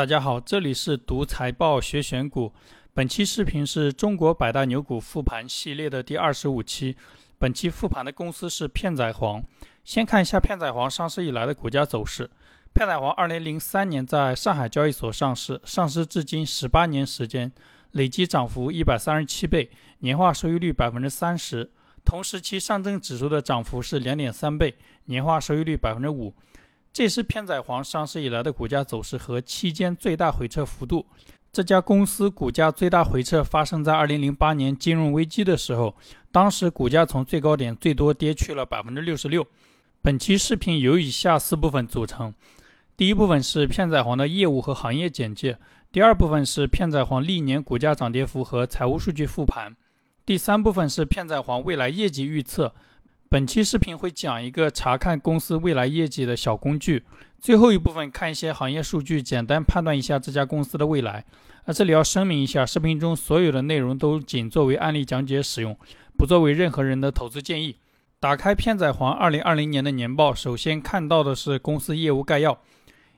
[0.00, 2.54] 大家好，这里是读财报学选股。
[2.94, 6.96] 本期视频是中国百大牛股复盘系列的第二十五期。
[7.36, 9.42] 本期复盘的公司是片仔癀。
[9.84, 12.30] 先看一下片仔癀上市以来的股价走势。
[12.72, 17.52] 片仔癀二零零三年在上海交易所上市，上市至今十八年时间，
[17.90, 21.70] 累计涨幅一百三十七倍，年化收益率百分之三十。
[22.06, 26.34] 同时期上证指数的涨幅是两点三倍，年化收益率百分之五。
[26.92, 31.06] 这是片仔癀上市以来的股价走势和期间最大回撤幅度。
[31.52, 35.94] 这家公司股价最大回撤发生在二零零八年金融危机的时候，
[36.32, 39.46] 当时股价从最高点最多跌去了百分之六十六。
[40.02, 42.34] 本期视频由以下四部分组成：
[42.96, 45.54] 第一部分是片仔癀的业务和行业简介；
[45.92, 49.72] 第二部分是片仔癀历年股价涨跌幅和财务数据复盘；
[50.24, 52.74] 第三部分是片仔癀未来业绩预测。
[53.32, 57.04] 本期视频会讲一个查看公司未来业绩的小工具，
[57.38, 61.24] 最后一部分看一些行业数据，简单判断一下这家公司的未来。
[61.66, 65.78] 那这里要声明一下，视频中所有的内容都仅作为案例讲解使用，
[66.18, 67.76] 不作为任何人的投资建议。
[68.18, 72.58] 打开片仔癀二零二零年的年报，首先看到的是公司业务概要。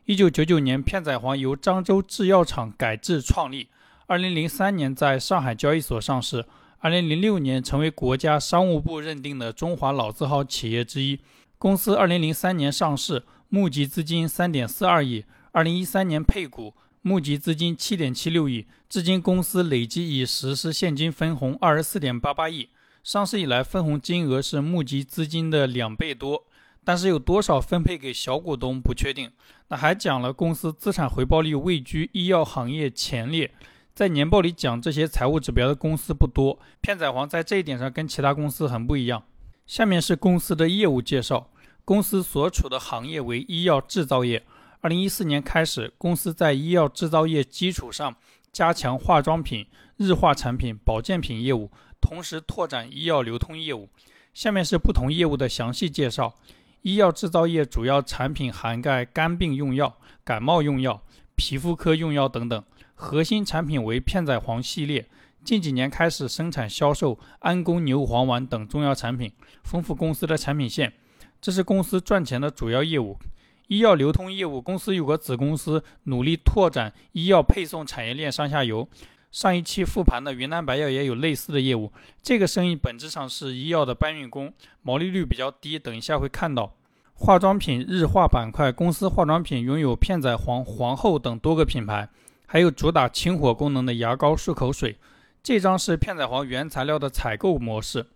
[0.04, 3.70] 一九九九年，片仔癀由漳州制药厂改制创立，
[4.08, 6.44] 二零零三年在上海交易所上市。
[6.83, 11.20] 二零零六年成为国家商务部认定的中华老字号企业之一。
[11.56, 15.25] 公司二零零三年上市，募集资金三点四二亿。
[15.53, 18.66] 二零一三年配股，募集资金七点七六亿。
[18.88, 22.70] 至今，公司累计已实施现金分红二十四点八八亿。
[23.05, 26.47] 上市以来，分红金额是募集资金的两倍多，
[26.83, 29.30] 但是有多少分配给小股东不确定。
[29.69, 33.53] 那还讲了公司资产回报率位居医药行业前列。
[33.94, 39.22] 在年报里讲这些财务指标的公司不多，片仔癀在这一点上跟其他公司很不一样。
[39.66, 41.50] 下面是公司的业务介绍，
[41.84, 44.42] 公司所处的行业为医药制造业。
[44.80, 48.16] 二零一四年开始，公司在医药制造业基础上
[48.50, 49.66] 加强化妆品、
[49.98, 51.70] 日化产品、保健品业务，
[52.00, 53.90] 同时拓展医药流通业务。
[54.32, 56.34] 下面是不同业务的详细介绍。
[56.81, 61.02] 医药制造业主要产品涵盖肝病用药、感冒用药、
[61.36, 62.64] 皮肤科用药等等。
[63.02, 65.04] 核心产品为片仔癀系列，
[65.42, 69.32] 近几年开始生产销售安宫牛黄丸等中药产品，
[69.64, 70.92] 丰富公司的产品线。
[71.40, 73.18] 这是公司赚钱的主要业务。
[73.66, 78.88] 医药流通业务，公司有个子公司努力拓展医药配送产业链上下游。
[79.32, 81.90] 上一期复盘的云南白药也有类似的业务。
[82.22, 85.76] 这个生意本质上是医药的搬运工，毛利率比较低。
[85.76, 86.76] 等一下会看到。
[87.14, 92.08] 化妆品日化板块，公司化妆品拥有片仔癀、皇后等多个品牌。
[92.52, 94.98] 还有主打清火功能的牙膏漱口水。
[95.42, 98.08] 这张是片仔癀原材料的采购模式。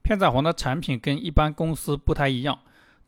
[0.00, 2.58] 片仔癀的产品跟一般公司不太一样，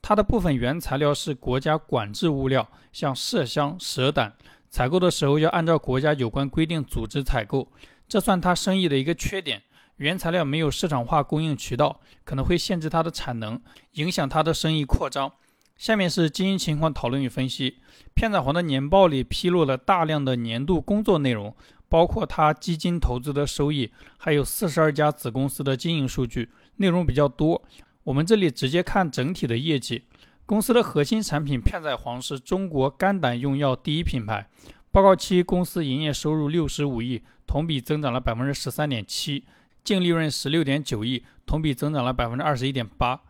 [0.03, 4.35] 它的部分原材料是国家管制物料，像麝香、蛇胆，
[4.69, 7.67] 采购的时候要按照国家有关规定组织采购，
[8.07, 9.63] 这算它生意的一个缺点。
[9.97, 13.59] 原材料没有市场化供应渠道，可能会限制它的产能，
[13.93, 15.33] 影响它的生意扩张。
[15.77, 17.79] 下面是经营情况讨论与分析。
[18.15, 21.55] 片仔癀的年报里披露了大量的年度工作内容，
[21.89, 27.63] 包括它基金投资的收益，还有四十二家子公司的经营数据，内容比较多。
[28.05, 30.05] 我们这里直接看整体的业绩。
[30.47, 34.47] 公司的核心产品片仔癀是中国肝胆用药第一品牌。
[34.91, 39.45] 报告期公司营业收入六十五亿，同比增长了百分之十三点七，
[39.83, 43.21] 净利润十六点九亿，同比增长了百分之二十一点八。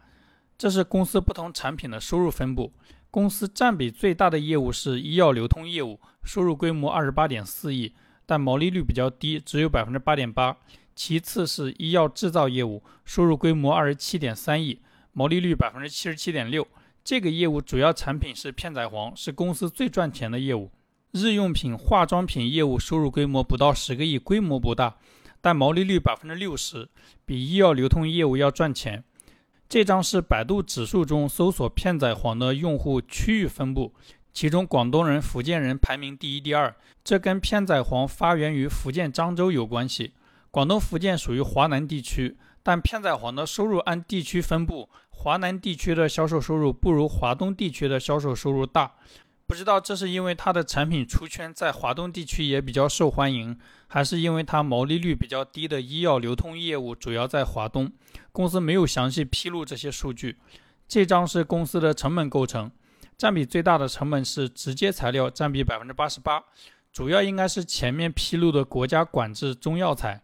[0.57, 2.73] 这是公司不同产品的收入分布。
[3.11, 7.95] 公司占比最大的业务是医药流通业务，收入规模二十八点四亿，
[8.27, 10.57] 但毛利率比较低，只有百分之八点八。
[10.97, 14.81] 其次是医药制造业务，收入规模二十七点三亿，
[15.13, 16.67] 毛利率百分之七十七点六。
[17.05, 20.71] 这个业务主要产品是片仔癀，是公司最赚钱的业务。
[21.13, 24.97] 日用品、化妆品业务收入规模不到十个亿，规模不大，
[25.41, 26.89] 但毛利率百分之六十，
[27.25, 29.05] 比医药流通业务要赚钱。
[29.69, 33.93] 这张是百度指数中搜索片仔癀的用户区域分布，
[34.33, 36.75] 其中广东人、福建人排名第一、第二。
[37.03, 40.13] 这跟片仔癀发源于福建漳州有关系。
[40.51, 48.93] 广东、福建属于华南地区，但片仔癀的收入按地区分布，华南地区的销售收入不如华东地区的销售收入大。
[49.47, 57.93] 不知道这是因为它的产品出圈，在华东地区也比较受欢迎，还是因为它毛利率比较低的医药流通业务主要在华东。
[58.33, 60.39] 公司没有详细披露这些数据。
[60.89, 62.71] 这张是公司的成本构成，
[63.19, 66.43] 占比最大的成本是直接材料，占比百分之八十八，
[66.91, 70.23] 主要应该是前面披露的国家管制中药材。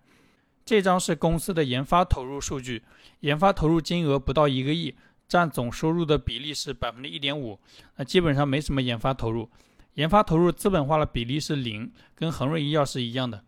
[0.65, 2.85] 这张是公司的研发投入数据，
[3.21, 4.95] 研发投入金额不到一个亿。
[5.31, 7.57] 占总收入的比例是百分之一点五，
[7.95, 9.49] 那基本上没什么研发投入。
[9.95, 13.45] 研发投入资本化的比例是零，跟恒瑞医药是一样的。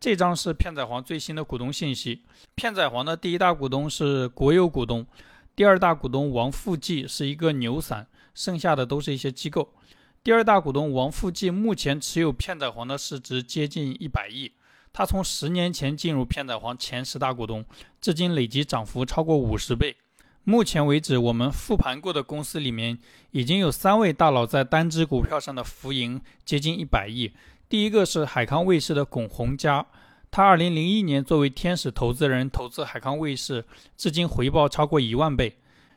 [0.00, 2.22] 这张是片仔癀最新的股东信息。
[2.54, 5.06] 片仔癀的第一大股东是国有股东，
[5.54, 9.74] 第二大股东王富骥是一个牛散，剩下的都是一些机构。
[10.24, 14.52] 第二大股东王富骥目前持有片仔癀的市值接近一百亿，
[14.94, 17.66] 他从十年前进入片仔癀前十大股东，
[18.00, 19.94] 至今累计涨幅超过五十倍。
[20.48, 22.96] 目前为止，我们复盘过的公司里面，
[23.32, 27.30] 已经有三位大佬在单只股票上的浮盈接近一百亿。
[27.68, 29.84] 第一个是海康卫视的龚洪嘉，
[30.30, 33.62] 他二零零一年作为天使投资人投资海康卫视，
[33.94, 35.54] 至今回报超过一万倍。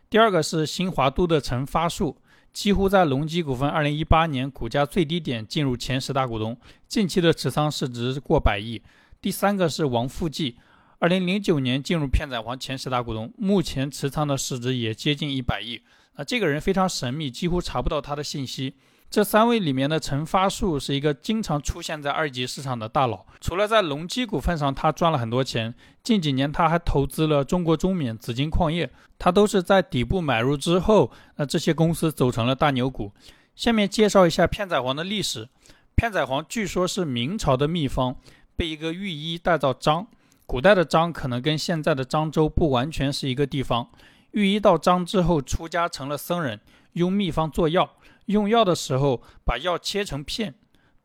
[0.09, 2.17] 第二个是新华都的陈发树，
[2.51, 6.57] 几乎在隆基股份二零一八年股价最低点进入前十大股东，
[6.89, 8.81] 近期的持仓市值过百亿。
[9.21, 10.57] 第三个是王富骥，
[11.01, 15.81] 二零零九年进入片仔癀前十大股东，目前持仓的市值也接近一百亿。
[16.13, 18.75] 啊，这个人非常神秘，几乎查不到他的信息。
[19.09, 28.87] 这三位里面的陈发树是一个经常出现在二级市场的大佬，除了在隆基股份上他赚了很多钱，近几年他还投资了中国中免、紫金矿业，
[29.17, 33.11] 他都是在底部买入之后，那这些公司走成了大牛股。
[33.55, 35.49] 下面介绍一下片仔癀的历史。
[35.95, 38.15] 片仔癀据说是明朝的秘方，
[38.55, 40.05] 被一个御医带到漳，
[40.51, 43.89] 古代的漳可能跟现在的漳州不完全是一个地方。
[44.31, 46.59] 御医到漳之后出家成了僧人，
[46.91, 47.95] 用秘方做药。
[48.25, 50.55] 用药的时候，把药切成片，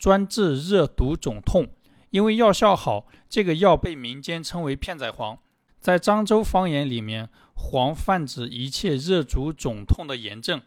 [0.01, 1.69] 专治热毒肿痛。
[2.11, 5.39] 因为药效好，这个药被民间称为片仔癀。
[5.79, 10.61] 在漳州方言里面，“黄”泛指一切热毒肿痛的炎症。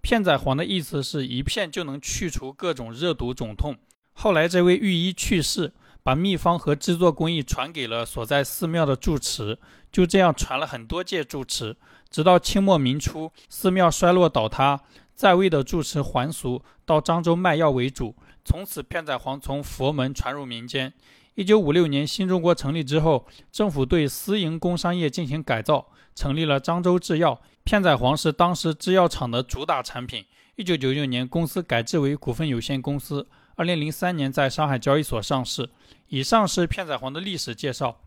[0.00, 3.76] 片仔癀的意思是一片就能去除各种热毒肿痛。
[4.12, 5.72] 后来这位御医去世，
[6.02, 9.58] 把秘方和制作工艺传给了所在寺庙的住持，
[9.90, 11.76] 就这样传了很多届住持，
[12.10, 14.80] 直到清末民初，寺庙衰落倒塌。
[15.14, 18.16] 在位的住持还俗，到漳州卖药为主。
[18.44, 20.92] 从此，片仔癀从佛门传入民间。
[21.34, 27.40] 一九五六年，新中国成立之后，政府对私营工商业进行改造，成立了漳州制药。
[27.62, 30.24] 片仔癀是当时制药厂的主打产品。
[30.56, 33.28] 一九九九年，公司改制为股份有限公司。
[33.56, 35.70] 二零零三年，在上海交易所上市。
[36.08, 38.00] 以上是片仔癀的历史介绍。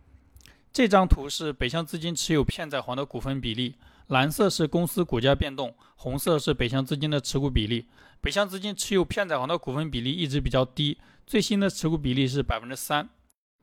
[0.71, 3.75] 这张图是北向资金持有片仔癀的股份比例。
[4.07, 7.88] 蓝色是公司股价变动，红色是北向资金的持股比例。
[8.21, 13.09] 北向资金持有片仔癀的股份比例一直比较低，最新的持股比例是百分之三。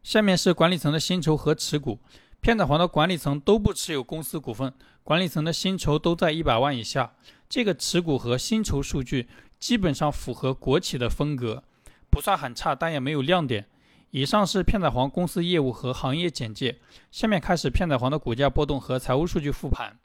[0.02, 2.00] 下面是管理层的薪酬和持股。
[2.40, 4.72] 片仔癀的管理层都不持有公司股份，
[5.04, 7.14] 管理层的薪酬都在一百万以下。
[7.48, 9.28] 这个持股和薪酬数据
[9.60, 11.62] 基本上符合国企的风格，
[12.12, 13.66] 不算很差，但也没有亮点。
[14.10, 16.78] 以上是片仔癀公司业务和行业简介。
[17.10, 19.98] 下面开始片仔癀的股价波动和财务数据复盘。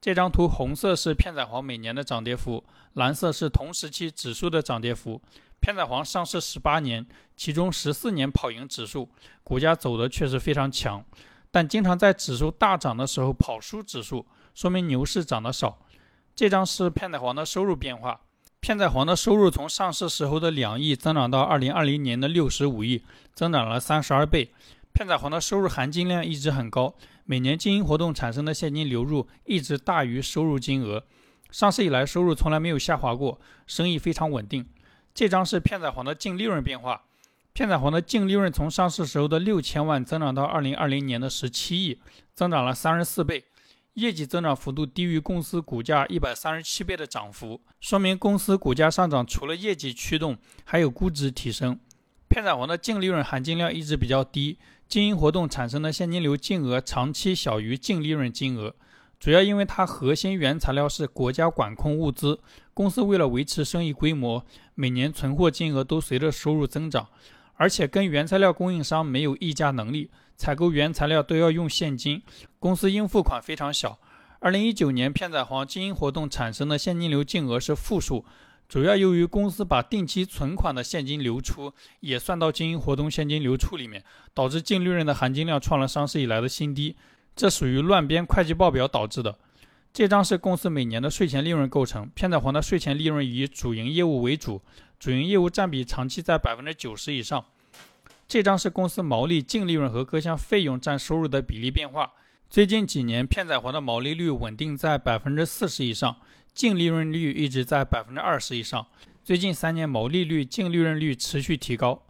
[0.00, 5.20] 这张图红色是片仔癀每年的涨跌幅，蓝色是同时期指数的涨跌幅。
[5.60, 7.04] 片仔癀上市十八年，
[7.36, 9.08] 其中十四年跑赢指数，
[9.42, 11.04] 股价走的确实非常强，
[11.50, 14.24] 但经常在指数大涨的时候跑输指数，
[14.54, 15.80] 说明牛市涨得少。
[16.36, 18.20] 这张是片仔癀的收入变化，
[18.60, 23.02] 片仔癀的收入从上市时候的两亿增长到二零二零年的六十五亿，
[23.32, 24.52] 增长了三十二倍。
[24.92, 26.94] 片仔癀的收入含金量一直很高。
[27.24, 31.04] 每年经营活动产生的现金流入一直大于收入金额，
[31.50, 34.68] 上市以来收入从来没有下滑过，生意非常稳定。
[35.14, 37.04] 这张是片仔癀的净利润变化，
[37.54, 41.98] 片仔癀的净利润从上市时候的六千万增长到二零二零年的十七亿，
[42.34, 43.44] 增长了三十四倍，
[43.94, 51.78] 业绩增长幅度低于公司股价一百三十七倍的涨幅，说明公司股价上涨除了业绩驱动，还有估值提升。
[52.28, 54.58] 片仔癀的净利润含金量一直比较低。
[54.88, 58.74] 经营活动产生的现金流净额长期小于净利润金额，
[59.20, 62.40] 主要因为它核心原材料是国家管控物资，
[62.74, 64.44] 公司为了维持生意规模，
[64.74, 67.08] 每年存货金额都随着收入增长，
[67.60, 72.22] 而且跟原材料供应商没有议价能力，采购原材料都要用现金，
[72.58, 73.98] 公司应付款非常小。
[74.38, 78.24] 二零一九年，片仔癀经营活动产生的现金流净额是负数。
[78.66, 84.02] 主要由于公司把定期存款的现金流出也算到经营活动现金流出里面，
[84.32, 86.96] 导致净利润的含金量创了上市以来的新低，
[87.36, 89.36] 这属于乱编会计报表导致的。
[89.92, 94.62] 这张是公司每年的税前利润构成，片仔癀的税前利润以主营业务为主，
[95.00, 97.42] 主营业务占比长期在百分之九十以上。
[98.28, 102.12] 这张是公司毛利、净利润和各项费用占收入的比例变化，
[102.50, 106.14] 最近几年片仔癀的毛利率稳定在百分之四十以上。
[106.52, 108.86] 净利润率一直在百分之二十以上，
[109.24, 112.02] 最近三年毛利率、净利润率持续提高。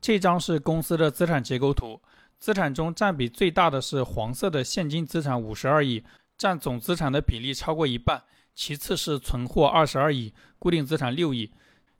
[0.00, 2.00] 这张是公司的资产结构图，
[2.38, 6.04] 资产中占比最大的是黄色的现金资产五十二亿，
[6.38, 8.22] 占总资产的比例超过一半。
[8.54, 11.50] 其次是存货二十二亿，固定资产六亿。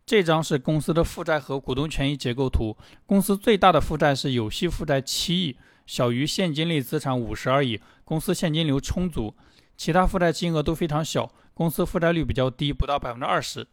[0.06, 2.76] 这张是公司的负债和股东权益结构图。
[3.06, 9.34] 公司最大的负债是有息负债七亿，小于现金类资产五十二亿，公司现金流充足。
[9.76, 13.66] 其他负债金额都非常小，公司负债率比较低，不到百分之二十。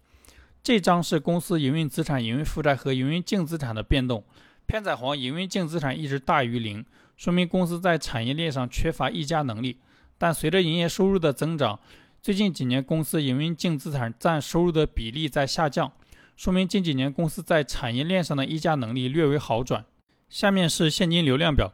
[0.63, 4.23] 这张是公司营运资产、营运负债和营运净资产的变动。
[4.65, 6.83] 片仔癀营运净资产一直大于零，
[7.15, 9.77] 说明公司在产业链上缺乏溢价能力。
[10.17, 11.79] 但随着营业收入的增长，
[12.23, 15.91] 最近几年公司营运净资产占收入的比例在下降。
[16.35, 19.85] 说明近几年公司在产业链上的议价能力略微好转。
[20.29, 21.73] 下面是现金流量表，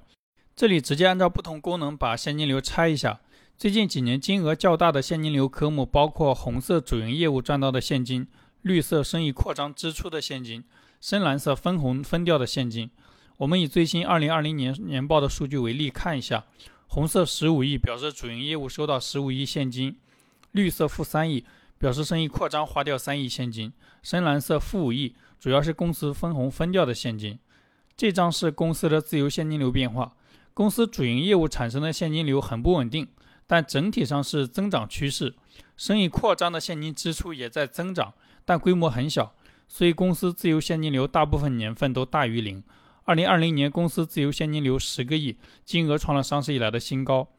[0.56, 3.22] 这里直接按照不同功能把现金流拆一下。
[3.58, 8.28] 最近几年金额较大的现金流科目包括红色主营业务赚到的现金，
[8.62, 10.64] 绿色生意扩张支出的现金，
[11.00, 12.90] 深蓝色分红分掉的现金。
[13.38, 16.46] 我们以最新2020年年报的数据为例看一下，
[16.88, 19.98] 红色15亿表示主营业务收到15亿现金，
[20.52, 21.46] 绿色负3亿。
[21.80, 23.72] 表示生意扩张花掉三亿现金，
[24.04, 27.40] 深蓝色负五亿，主要是公司分红分掉的现金。
[27.96, 30.14] 这张是公司的自由现金流变化，
[30.54, 33.08] 公司主营业务产生的现金流很不稳定，
[33.48, 35.36] 但整体上是增长趋势。
[35.78, 39.34] 生意扩张的现金支出也在增长，但规模很小，
[39.70, 42.62] 所以公司自由现金流大部分年份都大于零。
[43.06, 47.30] 二零二零年公司自由现金流十个亿，金额创了上市以来的新高。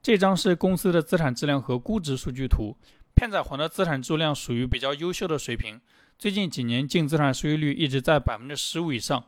[0.00, 2.76] 这张是公司的资产质量和估值数据图。
[3.20, 5.78] 片仔癀的资产质量属于比较优秀的水平，
[6.18, 9.22] 最近几年净资产收益率一直在百分之十五以上，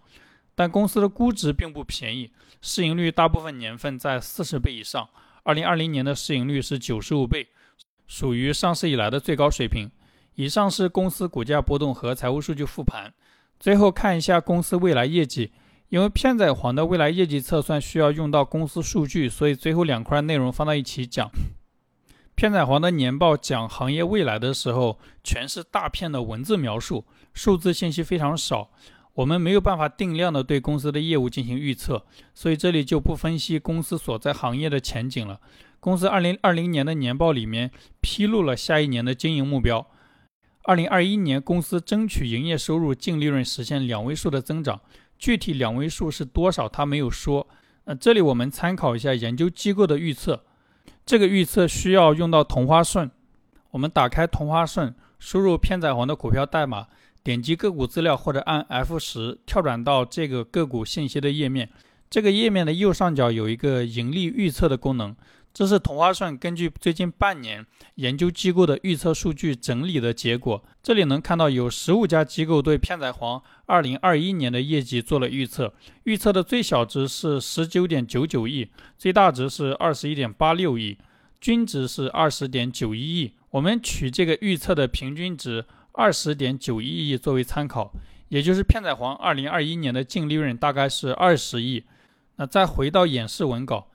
[0.55, 2.31] 但公司的估值并不便宜，
[2.63, 5.11] 市盈率大部分年份在四十倍以上，
[5.43, 7.49] 二零二零年的市盈率是九十五倍，
[8.07, 9.91] 属于上市以来的最高水平。
[10.37, 13.13] 以上是公司股价波动和财务数据复盘，
[13.61, 15.53] 最后看一下公司未来业绩，
[15.91, 21.31] 因为片仔癀的未来业绩测算需要用到公司数据，所以最后两块内容放到一起讲。
[22.35, 28.71] 片仔癀的年报讲行业未来的时候，全是大片的文字描述，数字信息非常少，
[29.15, 35.41] 我们没有办法定量的对公司的业务进行预测，所以这里就不分析公司所在行业的前景了。
[35.79, 37.71] 公司二零二零年的年报里面
[38.01, 39.87] 披露了下一年的经营目标，
[40.65, 44.81] 二零二一年公司争取营业收入、净利润实现两位数的增长，
[45.19, 47.47] 具体两位数是多少他没有说。
[47.85, 50.45] 呃，这里我们参考一下研究机构的预测。
[51.05, 53.11] 这个预测需要用到同花顺。
[53.71, 56.87] 我们打开同花顺，输入片仔癀的股票代码，
[57.23, 61.69] 点击个股资料或者按 F 十跳转到这个个股信息的页面。
[62.11, 65.17] 这个页面的右上角有一个盈利预测的功能。
[65.55, 67.67] 这是同花顺根据最近半年
[67.97, 70.65] 研究机构的预测数据整理的结果。
[70.83, 80.97] 这里能看到有十五家机构对片仔癀二零二一年的业绩做了预测，预测的最小值是十九点九九亿，最大值是二十一点八六亿，
[81.39, 83.35] 均值是二十点九一亿。
[83.51, 87.93] 我们取这个预测的平均值二十点九一亿作为参考，
[88.31, 91.85] 也就是片仔癀二零二一年的净利润大概是二十亿。
[92.37, 93.89] 那再回到演示文稿。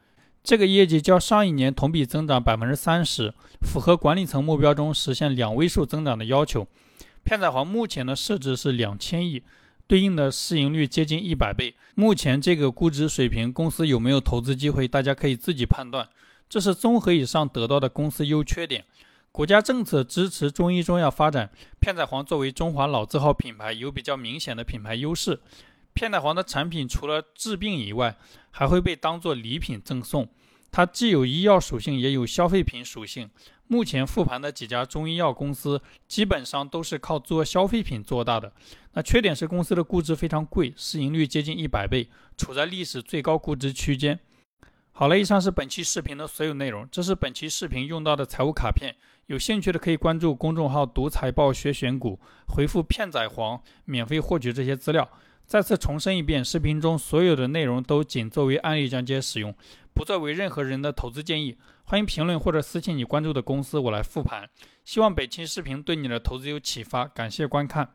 [0.47, 6.65] 这个业绩较上一年同比增长百分之三十，符合管理层目标中实现两位数增长的要求。
[7.25, 9.43] 片仔癀目前的市值是两千亿，
[9.87, 11.75] 对应的市盈率接近一百倍。
[11.95, 16.07] 目前这个估值水平，公司有没有投资机会，大家可以自己判断。
[16.47, 18.85] 这是综合以上得到的公司优缺点。
[19.33, 21.51] 国家政策支持中医中药发展，
[21.81, 25.41] 片仔癀作为中华老字号品牌，有比较明显的品牌优势。
[25.97, 28.15] 片仔癀的产品除了治病以外，
[28.51, 30.29] 还会被当做礼品赠送。
[30.69, 33.31] 它既有医药属性，也有消费品属性。
[33.65, 38.53] 目前复盘的几家中医药公司，基本上都是靠做消费品做大的。
[38.93, 44.19] 那缺点是公司的估值非常贵，市盈率接近一百倍，处在历史最高估值区间。
[44.91, 46.87] 好了，以上是本期视频的所有内容。
[46.91, 55.09] 这是本期视频用到的财务卡片，有兴趣的可以关注公众号“读财报学选股”，回复“片仔癀”免费获取这些资料。
[55.47, 59.55] 再次重申一遍，视频中所有的内容都仅作为案例讲解使用，
[59.93, 61.57] 不作为任何人的投资建议。
[61.85, 64.49] 欢迎评论或者私信你关注的公司，我来复盘。
[64.83, 67.93] 希望本期视频对你的投资有启发，感谢观看。